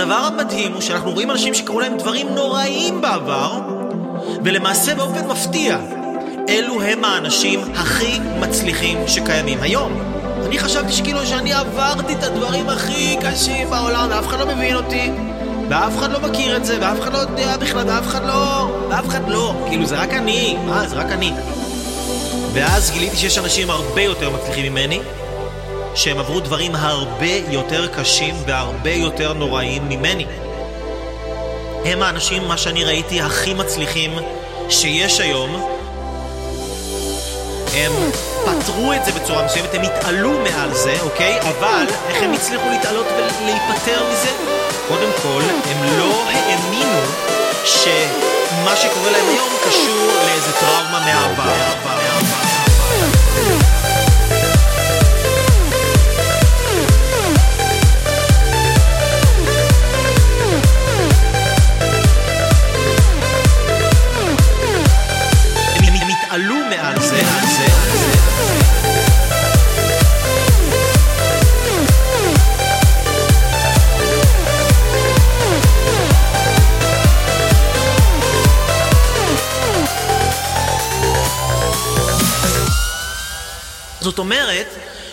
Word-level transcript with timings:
המדהים 0.00 0.72
הוא 0.72 0.80
שאנחנו 0.80 1.10
רואים 1.10 1.30
אנשים 1.30 1.54
שקרו 1.54 1.80
להם 1.80 1.96
דברים 1.98 2.28
נוראיים 2.34 3.00
בעבר, 3.00 3.60
ולמעשה 4.44 4.94
באופן 4.94 5.26
מפתיע, 5.26 5.78
אלו 6.48 6.82
הם 6.82 7.04
האנשים 7.04 7.60
הכי 7.74 8.18
מצליחים 8.40 8.98
שקיימים 9.08 9.58
היום. 9.62 10.14
אני 10.46 10.58
חשבתי 10.58 10.92
שכאילו 10.92 11.26
שאני 11.26 11.52
עברתי 11.52 12.12
את 12.12 12.22
הדברים 12.22 12.68
הכי 12.68 13.16
קשים 13.22 13.70
בעולם, 13.70 14.08
ואף 14.10 14.26
אחד 14.26 14.40
לא 14.40 14.46
מבין 14.46 14.76
אותי, 14.76 15.10
ואף 15.68 15.98
אחד 15.98 16.12
לא 16.12 16.20
מכיר 16.20 16.56
את 16.56 16.64
זה, 16.64 16.78
ואף 16.80 17.00
אחד 17.00 17.12
לא 17.12 17.18
יודע 17.18 17.56
בכלל, 17.56 17.88
ואף 17.88 18.06
אחד 18.06 18.26
לא... 18.26 18.70
ואף 18.90 19.08
אחד 19.08 19.28
לא. 19.28 19.54
כאילו, 19.68 19.86
זה 19.86 19.96
רק 19.96 20.10
אני. 20.10 20.56
מה, 20.66 20.88
זה 20.88 20.96
רק 20.96 21.12
אני. 21.12 21.32
ואז 22.52 22.90
גיליתי 22.90 23.16
שיש 23.16 23.38
אנשים 23.38 23.70
הרבה 23.70 24.02
יותר 24.02 24.30
מצליחים 24.30 24.72
ממני, 24.72 25.00
שהם 25.94 26.18
עברו 26.18 26.40
דברים 26.40 26.74
הרבה 26.74 27.32
יותר 27.50 27.86
קשים 27.86 28.34
והרבה 28.46 28.90
יותר 28.90 29.32
נוראיים 29.32 29.88
ממני. 29.88 30.26
הם 31.84 32.02
האנשים, 32.02 32.48
מה 32.48 32.56
שאני 32.58 32.84
ראיתי, 32.84 33.20
הכי 33.20 33.54
מצליחים 33.54 34.18
שיש 34.68 35.20
היום. 35.20 35.70
הם 37.74 37.92
פתרו 38.44 38.92
את 38.92 39.04
זה 39.04 39.12
בצורה 39.12 39.44
מסוימת, 39.44 39.74
הם 39.74 39.82
התעלו 39.82 40.30
מעל 40.30 40.74
זה, 40.74 40.96
אוקיי? 41.02 41.40
אבל 41.40 41.84
איך 42.08 42.22
הם 42.22 42.32
הצליחו 42.32 42.68
להתעלות 42.68 43.06
ולהיפטר 43.06 44.02
מזה? 44.12 44.30
קודם 44.88 45.10
כל, 45.22 45.42
הם 45.70 45.98
לא 45.98 46.24
האמינו 46.28 47.00
שמה 47.64 48.76
שקורה 48.76 49.10
להם 49.10 49.28
היום 49.28 49.48
קשור 49.66 50.08
לאיזה 50.26 50.52
טראומה 50.52 51.00
מהעבר. 51.04 52.03
זאת 84.00 84.18
אומרת 84.18 84.66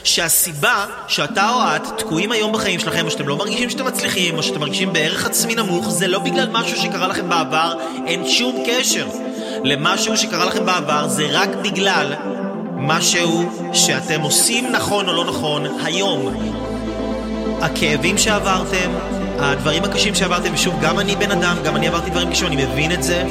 שהסיבה 0.03 0.85
שאתה 1.07 1.49
או 1.49 1.75
את 1.75 1.81
תקועים 1.97 2.31
היום 2.31 2.51
בחיים 2.51 2.79
שלכם, 2.79 3.05
או 3.05 3.11
שאתם 3.11 3.27
לא 3.27 3.37
מרגישים 3.37 3.69
שאתם 3.69 3.85
מצליחים, 3.85 4.37
או 4.37 4.43
שאתם 4.43 4.59
מרגישים 4.59 4.93
בערך 4.93 5.25
עצמי 5.25 5.55
נמוך, 5.55 5.89
זה 5.89 6.07
לא 6.07 6.19
בגלל 6.19 6.49
משהו 6.51 6.77
שקרה 6.77 7.07
לכם 7.07 7.29
בעבר, 7.29 7.73
אין 8.07 8.29
שום 8.29 8.63
קשר 8.67 9.07
למשהו 9.63 10.17
שקרה 10.17 10.45
לכם 10.45 10.65
בעבר, 10.65 11.07
זה 11.07 11.27
רק 11.31 11.49
בגלל 11.61 12.13
משהו 12.75 13.51
שאתם 13.73 14.21
עושים 14.21 14.71
נכון 14.71 15.09
או 15.09 15.13
לא 15.13 15.25
נכון 15.25 15.65
היום. 15.83 16.51
הכאבים 17.61 18.17
שעברתם, 18.17 18.91
הדברים 19.39 19.83
הקשים 19.83 20.15
שעברתם, 20.15 20.53
ושוב, 20.53 20.75
גם 20.81 20.99
אני 20.99 21.15
בן 21.15 21.31
אדם, 21.31 21.57
גם 21.63 21.75
אני 21.75 21.87
עברתי 21.87 22.09
דברים 22.09 22.31
קשים, 22.31 22.47
אני 22.47 22.65
מבין 22.65 22.91
את 22.91 23.03
זה, 23.03 23.23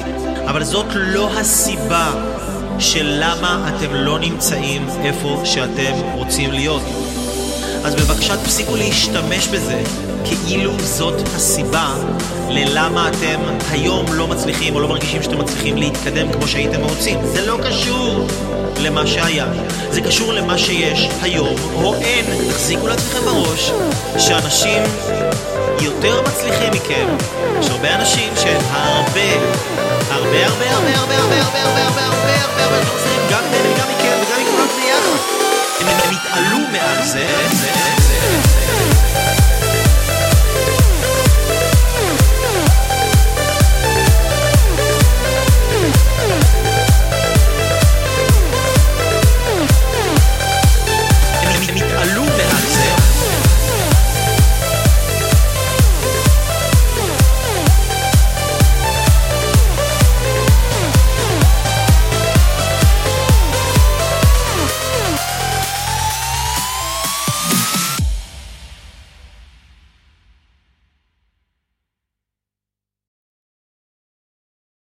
אבל 0.47 0.65
זאת 0.65 0.87
לא 0.95 1.31
הסיבה 1.39 2.13
של 2.81 3.07
למה 3.21 3.69
אתם 3.69 3.95
לא 3.95 4.19
נמצאים 4.19 4.87
איפה 5.05 5.43
שאתם 5.45 5.93
רוצים 6.15 6.53
להיות. 6.53 6.83
אז 7.85 7.95
בבקשה 7.95 8.37
תפסיקו 8.37 8.77
להשתמש 8.77 9.49
בזה 9.49 9.83
כאילו 10.25 10.73
זאת 10.81 11.15
הסיבה 11.37 11.95
ללמה 12.49 13.09
אתם 13.09 13.41
היום 13.71 14.13
לא 14.13 14.27
מצליחים 14.27 14.75
או 14.75 14.81
לא 14.81 14.89
מרגישים 14.89 15.23
שאתם 15.23 15.39
מצליחים 15.39 15.77
להתקדם 15.77 16.33
כמו 16.33 16.49
שהייתם 16.49 16.81
רוצים. 16.81 17.19
זה 17.25 17.47
לא 17.47 17.59
קשור 17.65 18.27
למה 18.81 19.07
שהיה, 19.07 19.47
זה 19.91 20.01
קשור 20.01 20.33
למה 20.33 20.59
שיש 20.59 21.09
היום 21.23 21.55
או 21.75 21.95
אין. 21.95 22.25
תחזיקו 22.51 22.87
לעצמכם 22.87 23.21
בראש 23.25 23.73
שאנשים 24.19 24.83
יותר 25.81 26.23
מצליחים 26.23 26.73
מכם, 26.73 27.07
יש 27.61 27.71
הרבה 27.71 27.95
אנשים 27.95 28.33
שהם 28.37 28.61
הרבה, 28.71 29.21
הרבה 30.11 30.47
הרבה 30.47 30.71
הרבה 30.75 30.97
הרבה 30.97 31.17
הרבה 31.17 31.37
הרבה 31.37 31.63
הרבה 31.63 31.83
הרבה 31.83 31.83
הרבה 31.83 32.43
הרבה 32.43 32.65
הרבה 32.65 32.77
הרבה 32.77 33.30